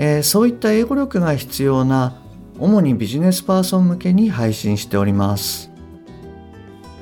[0.00, 2.22] えーそういった英語力が必要な
[2.58, 5.70] 主にビジネスパーソン向けに配信しております。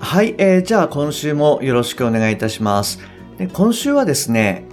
[0.00, 2.98] はい、えーじゃあ今週もよろしくお願いいたします。
[3.36, 4.64] で今週はですね、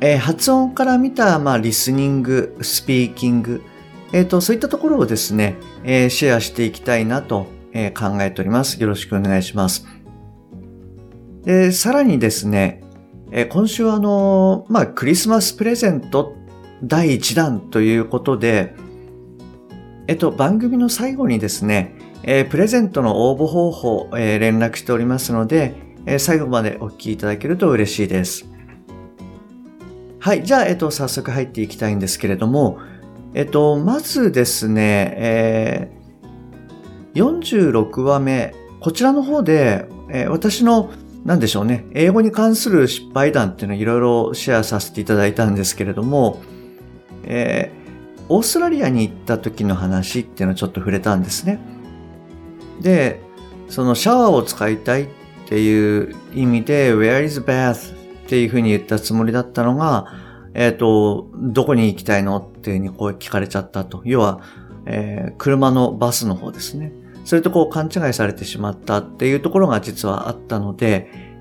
[0.00, 3.62] えー発音から見た、まあ、リスニングスピーキング、
[4.12, 8.80] えーとそういったところをですね、えーシェアしていきたいなと、え考えております。
[8.80, 9.84] よろしくお願いします。
[11.42, 12.84] でさらにですね、
[13.32, 16.36] え今週はあのまあ、クリスマスプレゼント
[16.86, 18.74] 第1弾ということで、
[20.06, 28.46] えっと、番組の最後にですね、えープレゼントの応募方法、えー連絡しておりますので、えー最後までお聞きいただけると嬉しいです。
[30.20, 30.44] はい。
[30.44, 32.78] じゃあ、えっと、早速入っていきたいんですけれども、
[33.34, 36.04] えっと、まずですね、えー
[37.14, 40.90] 46話目、こちらの方で、えー私の、
[41.24, 46.42] なんでしょうね、英語に関する失敗談っていうのをいろいろシェアさせていただいたんですけれども、
[47.26, 47.84] えー
[48.28, 51.58] オーストラリアに行った時の話っていうのをちょっと触れたんですね。
[52.80, 53.20] で、
[53.68, 55.08] そのシャワーを使いたいっ
[55.46, 57.94] ていう意味で Where is bath?
[57.94, 60.06] っていうふうに言ったつもりだったのが、
[60.54, 64.00] えっ、と、どこに行きたいのっていうふうにこう聞かれちゃったと。
[64.04, 64.40] 要は、
[64.86, 66.92] えー車のバスの方ですね。
[67.24, 71.33] それとこう勘違いされてしまったっていうところが実はあったので、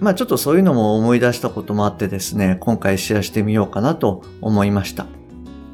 [0.00, 5.06] まあちょっとそういうのも思い出したこともあってですね、今回シェアしてみようかなと思いました。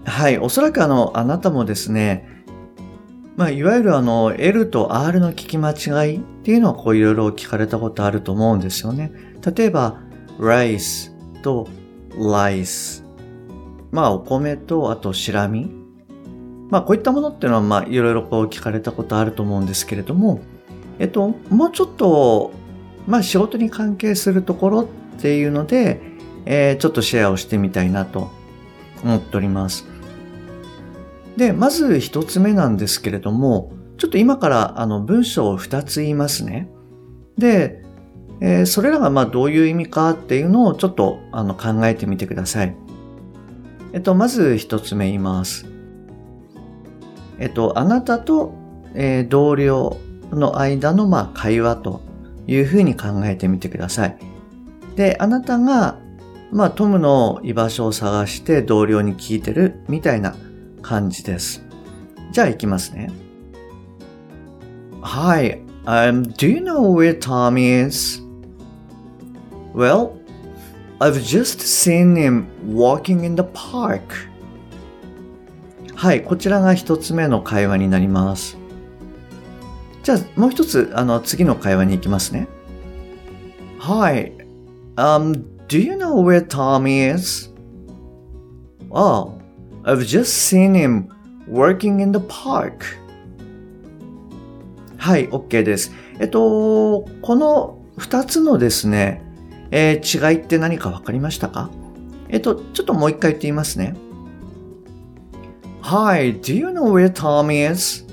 [0.05, 2.27] はい、おそらくあの、あなたもですね、
[3.37, 9.13] まあ、いわゆるあの、L と R の聞き間違いっていうのはこういろいろ聞かれたことあると思うんですよね。
[9.57, 9.99] 例えば、
[10.39, 11.67] rice と
[12.19, 13.03] lice。
[13.93, 15.71] まあ、お米とあと白身。
[16.69, 20.41] まあ、こういったものっていうのはまあ、いろいろこう聞かれたことあると思うんですけれども、
[20.99, 22.53] えっと、もうちょっと、
[23.07, 24.87] まあ、仕事に関係するところっ
[25.21, 26.01] ていうので、
[26.47, 28.31] えーちょっとシェアをしてみたいなと
[29.03, 29.87] 思っております。
[31.37, 36.71] で、まず一つ目なんですけれども、ちょっと今からあの文章を二つ言いますね。
[37.37, 37.83] で、
[38.41, 42.77] えーそれらがまあどういう意味かっていうのをちょっとあの考えてみてください。
[43.93, 45.67] えっと、まず一つ目言います。
[47.39, 48.55] えっと、あなたと、
[48.95, 49.99] えー同僚
[50.31, 52.01] の間のまあ会話と
[52.47, 54.17] いうふうに考えてみてください。
[54.97, 55.99] で、あなたが、
[56.53, 60.35] まあトムの居場所を探して同僚に聞いてるみたいな
[60.83, 61.65] 感じです。
[62.33, 63.11] じゃあ行きますね。
[65.03, 68.23] Hi, um, do you know where Tom is?
[69.75, 70.13] Well,
[70.99, 74.03] I've just seen him walking in the park.
[75.95, 78.60] はい、こちらが一つ目の会話になります。
[80.11, 82.49] じゃあもう一つ、あの、次の会話に行きますね。
[83.79, 84.33] Hi,
[84.97, 87.49] um, do you know where Tommy is?
[88.91, 89.39] Oh,
[89.85, 91.07] I've just seen him
[91.49, 92.99] working in the park.
[94.97, 95.93] はい、OK です。
[96.19, 99.23] えっと、この二つのですね、
[99.71, 101.71] えー違いって何かわかりましたか
[102.29, 103.95] えっと、ちょっともう一回言ってみますね。
[105.83, 108.10] Hi, do you know where Tommy is?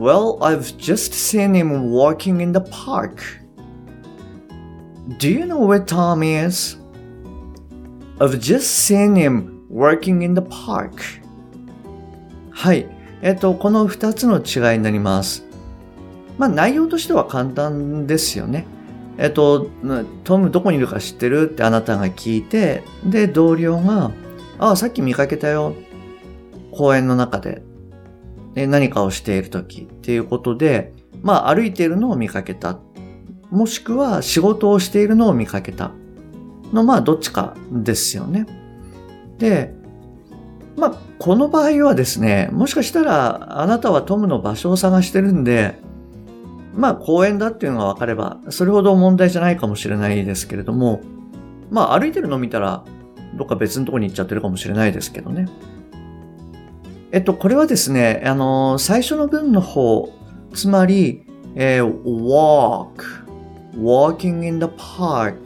[0.00, 3.22] Well, I've just seen him walking in the park.
[5.18, 6.78] Do you know where Tom is?
[8.18, 11.20] I've just seen him working in the park.
[12.50, 12.88] はい。
[13.20, 15.44] えっと、この二つの違いになります。
[16.38, 18.66] まあ、内容としては簡単ですよね。
[19.18, 19.68] えっと、
[20.24, 24.12] トムどこにいるか知ってるってあなたが聞いて、で、同僚が、
[24.58, 25.74] ああ、さっき見かけたよ。
[26.72, 27.68] 公園の中で。
[28.54, 30.92] で何かをしている時っていうことで、
[31.22, 32.78] まあ、歩いているのを見かけた。
[33.50, 35.92] もしくは仕事をしているのを見かけた。
[36.72, 38.46] の、まあ、どっちかですよね。
[39.38, 39.74] で、
[40.76, 45.78] まあ、この場合はですね、もしかしたらあなたはトムの場所を探してるんで、
[46.74, 51.02] まあ公園だっていうのが分かれば、それほど問題じゃないかもしれないですけれども、
[51.70, 52.84] まあ歩いてるのを見たら、
[53.34, 55.46] どっか別のところに行っちゃってるかもしれないですけどね。
[57.12, 60.12] えっと、これはですね、あの、最初の文の方、
[60.54, 61.24] つまり、
[61.56, 63.20] えー walk,
[63.74, 65.36] walking in the park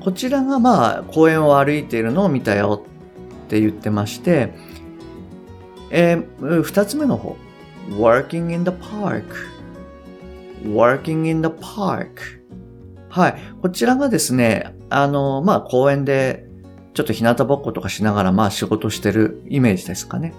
[0.00, 2.82] こちらがまあ公園を歩いているのを見たよ
[3.44, 4.52] って言ってまして、
[5.90, 7.36] えー、二つ目の方。
[7.90, 9.24] working in the park
[10.64, 12.40] working in the park
[13.08, 13.36] はい。
[13.60, 16.46] こちらがですね、あの、まあ、公園で、
[16.94, 20.32] ちょっと日向ぼっことかしながら、まあ、仕事してるイメージですかね。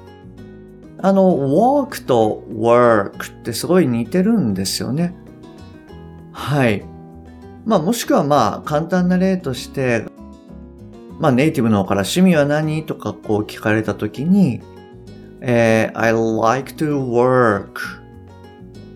[1.03, 5.13] あの、walk と work ってすごい似てるんですよね。
[6.31, 6.85] はい。
[7.65, 10.05] まあ、もしくはまあ、簡単な例として、
[11.19, 14.61] まあ、ネイティブの方から趣味は何とかこう聞かれたときに、
[15.41, 17.73] えー、I like to work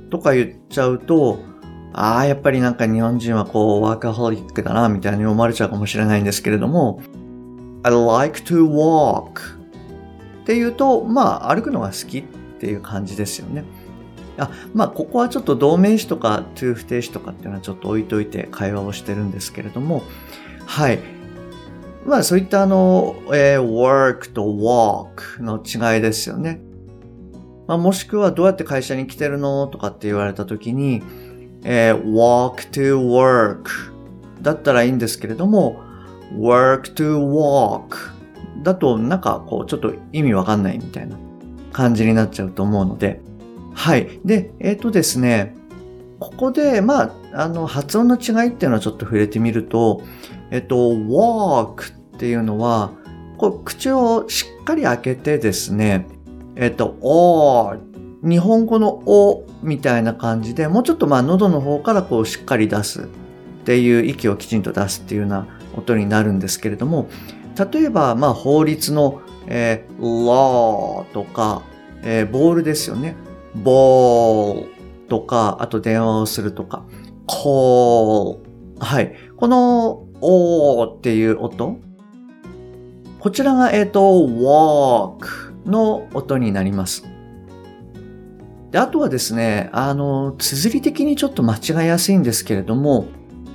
[0.09, 1.39] とか言っちゃうと、
[1.91, 7.01] ああ、やっぱりなんか日本人はこう、ワーカホリックだな、みたいに思われちゃうかもしれないんですけれども、
[7.83, 9.56] I like to walk
[10.47, 13.65] っていうと、まあ、歩くのが好きっていう感じですよね。
[14.37, 20.03] あまあ、ここはちょっと動名詞とか to 不定詞とかっていうのはちょっと置いといて会話をしてるんですけれども、
[20.65, 20.99] はい。
[22.05, 26.61] まあそういったあの、えー、work と walk の違いですよね。
[27.67, 31.03] まあ、もしくはどうやって会社に来てるのとかって言われたときに、
[31.65, 33.65] えー、walk to work
[34.41, 35.81] だったらいいんですけれども、
[36.39, 38.16] work to walk
[38.67, 41.17] だとなんかこうちょっと意味わかんないみたいな
[41.71, 43.21] 感じになっちゃうと思うので、
[43.73, 44.19] はい。
[44.25, 45.55] で、えっ、ー、とですね、
[46.19, 50.01] ここで、まあ、あの、発音の違いっていうのはちょっと触れてみると、
[50.51, 52.91] えっと、walk っていうのは、
[53.37, 56.07] こう、口をしっかり開けてですね、
[56.55, 57.73] えっと、お
[58.23, 63.05] 日本語のおみたいな感じで、もうちょっとまあ喉の方からこうしっかり出すっ
[63.63, 65.47] ていう息をきちんと出すっていうような
[65.77, 67.07] 音になるんですけれども、
[67.57, 71.63] 例えばまあ法律の、えー、law とか、
[72.03, 73.15] えー、ボールですよね。
[73.55, 74.69] ボール
[75.07, 76.85] とか、あと電話をするとか、
[77.27, 78.39] call。
[78.79, 79.15] はい。
[79.37, 81.79] このおーっていう音。
[83.19, 85.47] こちらが、えっ、ー、と、walk。
[85.67, 87.05] の音になります。
[88.71, 93.05] であとはですね、あの、綴り的にちょっと間違いやすいんですけれども、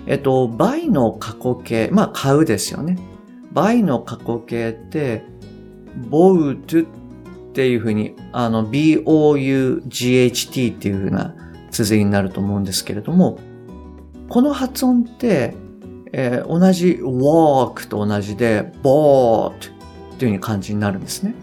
[0.06, 2.98] えっと、倍の過去形、まあ、買うですよね。
[3.52, 5.24] 倍の過去形って、
[6.08, 6.84] ボウトっ
[7.52, 11.34] ていうふうに、あの、b-o-u-g-h-t っていうふうな
[11.70, 13.38] 綴りになると思うんですけれども、
[14.28, 15.54] この発音って、
[16.12, 19.54] えー、同じ walk と同じで bought っ
[20.18, 21.34] ていうふうに感じになるんですね。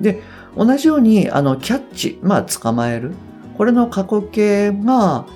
[0.00, 0.22] で、
[0.56, 3.12] 同じように、あの、キャッチ、まあ、捕まえる。
[3.56, 5.26] これの過去形が、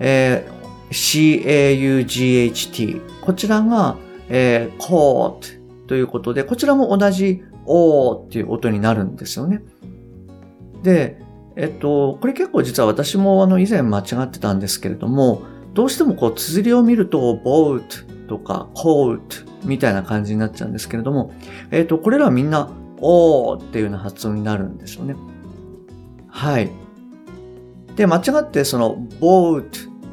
[0.00, 3.00] えー、c-a-u-g-h-t。
[3.20, 3.96] こちらが、
[4.28, 5.57] えー、caught
[5.88, 9.62] ということで、こちらも同じ o っていう音になるんですよね。
[10.82, 11.20] で、
[11.56, 15.42] えっと、これ結構実は私もあの以前間違ってたんですけれども、
[15.74, 19.18] どうしてもこう綴りを見ると boat とか coat
[19.64, 21.32] みたいな感じになっちゃうんですけれども、
[21.70, 22.70] えっと、これらはみんな
[23.00, 25.16] おーっていうような発音になるんですよね。
[26.28, 26.70] はい。
[27.96, 29.64] で、間違ってその boat っ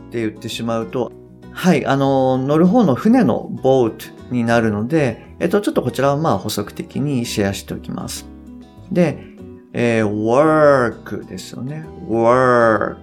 [0.10, 1.12] て言ってしまうと、
[1.52, 8.26] はい、あの、乗る方の船の boat になるので、えっと、ちょっとこちらはまあ補足的にシェアしておきます。
[8.92, 9.20] で、
[9.74, 11.86] えー、work ですよね。
[12.08, 12.96] work。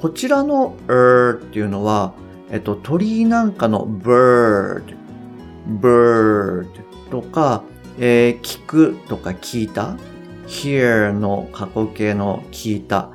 [0.00, 2.12] こちらの er っていうのは、
[2.50, 4.82] えっと、鳥なんかの bird,
[5.80, 6.68] bird
[7.10, 7.62] とか、
[7.98, 9.96] えー、聞くとか聞いた
[10.46, 13.10] hear の過去形の聞いた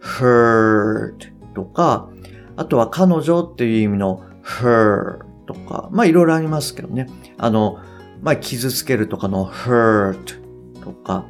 [0.00, 2.08] heard とか、
[2.56, 7.08] あとは彼女っていう意味の her とか、まあいろいろありますけどね。
[7.38, 7.78] あの、
[8.22, 10.40] まあ傷つけるとかの hurt
[10.82, 11.24] とか、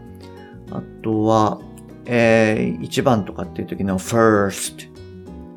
[0.70, 1.60] あとは、
[2.06, 4.90] えー、一番とかっていう時の first,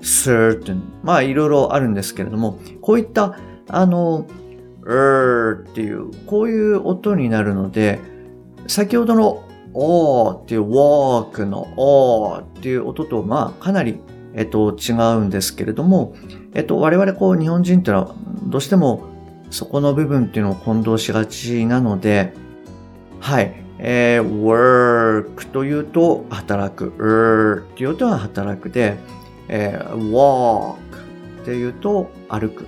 [0.01, 0.81] certain。
[1.03, 3.37] まあいろいろあるんですけれども、こういった、
[3.69, 7.99] あの、ーっていう、こういう音になるので、
[8.67, 13.99] 先ほどのおーっていう walk のおーっていう音と、まあ、かなり、
[14.33, 16.15] えっと、違うんですけれども、
[16.53, 19.03] えっと、我々こう、日本人っていうのは、どうしても、
[19.49, 22.33] そこの部分っていうのを混同しがちなので、
[23.19, 28.97] はい、えー、work というと、働く、er っていう音は働くで、
[29.47, 30.75] えー、walk
[31.41, 32.67] っていうと、歩く。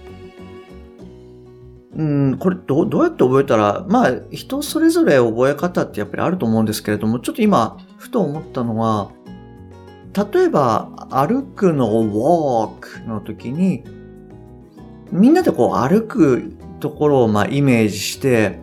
[1.95, 9.11] うん、これどどうやって覚えたら、まあ人それぞれ覚え方ってやっぱりあると思うんですけれども、ちょっと今、ふと思ったのは、
[10.33, 13.83] 例えば歩くの walk の時に、
[15.11, 18.59] みんなでこう歩くところをまあイメージして、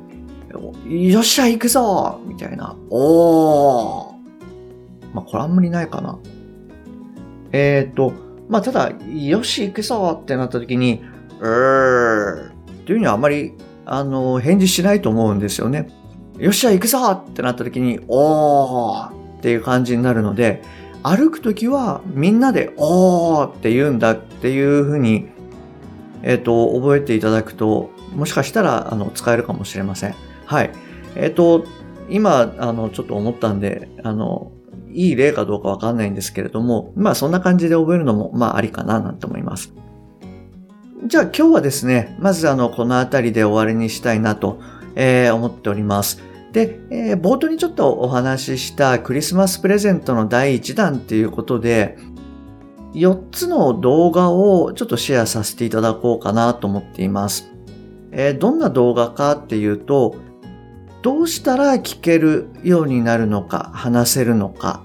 [0.89, 2.77] よっしゃ行くぞみたいな。
[2.91, 4.15] おー
[5.15, 6.19] まあこれあんまりないかな。
[7.53, 8.13] えっ、ー、と、
[8.49, 11.03] まあただ、よし行くぞってなった時に、
[11.41, 12.51] うー
[12.87, 13.55] というにはあまり、
[13.85, 15.89] あの、返事しないと思うんですよね。
[16.39, 20.63] よっしゃ、行くぞってなった時に、おーっっていう感じになるので、
[21.03, 25.29] 歩くときはみんなでおーって言うんだっていうふうに、
[26.23, 30.15] えっ、ー、と、覚えていただくと、もしかしたら、あの、使えるかもしれません。
[30.47, 30.71] はい。
[31.15, 31.65] えっ、ー、と、
[32.09, 34.53] 今、あの、ちょっと思ったんで、あの、
[34.93, 39.73] いい例かどうかわかんないんですけれども、まあそんな感じで覚えるのも、まあありかななんて思います。
[41.05, 44.59] じゃあ今日はですね、まずあの、この辺りで終わりにしたいなと、
[44.95, 46.23] えー、思っております。
[46.53, 51.99] で、えー、冒頭にちょっとお話ししたクリスマスプレゼントの第1弾っていうことで、
[52.95, 57.56] 4つの動画をちょっとシェアさせていただこうかなと思っています。
[58.19, 60.17] えー、どんな動画かっていうと、
[61.03, 64.83] どうしたら聞けるようになるのか、話せるのか、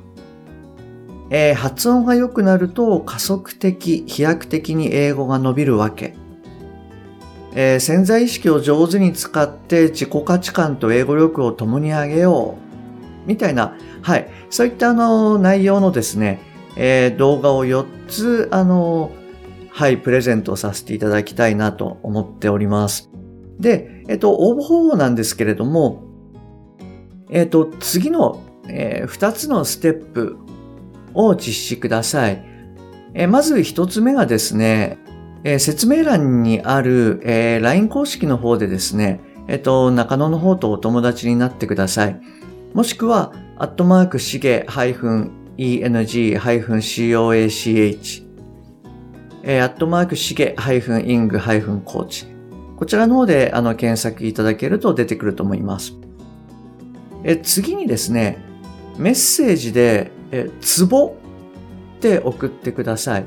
[1.29, 6.13] えー、発音が良くなると加速的、飛躍的に英語が伸びるわけ。
[7.55, 12.57] えー、潜在意識を上手に使って自己価値観と英語力を共に上げよ
[13.25, 13.27] う。
[13.27, 14.27] みたいな、はい。
[14.49, 16.41] そういったあの内容のですね、
[16.75, 19.11] えー、動画を4つ、あの、
[19.69, 23.10] はい、プレゼントさせていただきたいなと思っております。
[23.61, 26.03] で、えっと、応募方法なんですけれども、
[27.29, 30.37] えっと、次の、えー、2つのステップ
[31.13, 32.43] を実施ください。
[33.13, 34.97] えー、まず1つ目がですね、
[35.43, 42.19] えー、説明欄にある、え、LINE 公式の方でですね、えっ、と、中野の方とお友達になってください。
[42.73, 45.31] もしくは、アットマークしげ -eng-coach
[49.43, 52.40] えー、アットマークしげ -ing-coach
[52.81, 55.93] こちらの方であの検索いただけると出てくると思います。
[57.23, 58.43] え次にですね、
[58.97, 61.15] メッセージで、えツボ
[61.97, 63.25] って送ってください。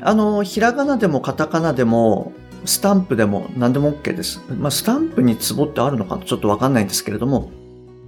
[0.00, 2.32] あの、ひらがなでもカタカナでも、
[2.64, 4.40] スタンプでも何でも OK です。
[4.58, 7.52] まあ、スタンプにツボってあるのかちょっとわかんないんですけれども、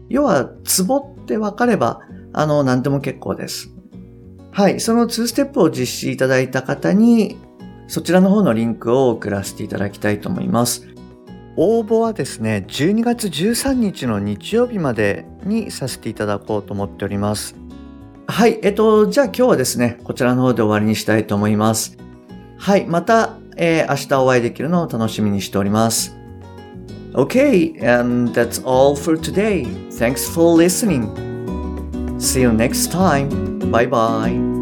[0.08, 2.00] 要は、ツボってわかれば、
[2.32, 3.70] あの、何でも結構です。
[4.50, 7.38] はい、その2ステップを実施いただいた方に、
[7.86, 10.86] そちらの方のリンクを送らせていただきたいと思います。
[11.56, 17.54] 応募はですね、12月13日の日曜日までにさせていただこうと思っております。
[18.26, 21.96] はい、えっと、じゃあ今日はですね、こちらの方で終わりにしたいと思います。
[22.58, 26.16] はい、また、えー、明日お会いできるのを楽しみにしております。
[27.14, 29.64] Okay, and that's all for today.
[29.90, 31.08] Thanks for listening.
[32.18, 33.60] See you next time.
[33.70, 34.53] Bye bye.